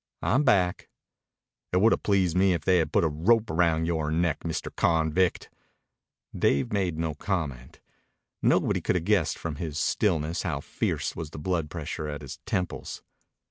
"I'm 0.23 0.43
back." 0.43 0.89
"It 1.71 1.77
would 1.79 1.93
'a' 1.93 1.97
pleased 1.99 2.35
me 2.35 2.53
if 2.53 2.65
they 2.65 2.79
had 2.79 2.91
put 2.91 3.03
a 3.03 3.07
rope 3.07 3.51
round 3.51 3.85
yore 3.85 4.09
neck, 4.09 4.39
Mr. 4.39 4.75
Convict." 4.75 5.51
Dave 6.35 6.73
made 6.73 6.97
no 6.97 7.13
comment. 7.13 7.81
Nobody 8.41 8.81
could 8.81 8.95
have 8.95 9.05
guessed 9.05 9.37
from 9.37 9.57
his 9.57 9.77
stillness 9.77 10.41
how 10.41 10.59
fierce 10.59 11.15
was 11.15 11.29
the 11.29 11.37
blood 11.37 11.69
pressure 11.69 12.07
at 12.07 12.23
his 12.23 12.37
temples. 12.47 13.03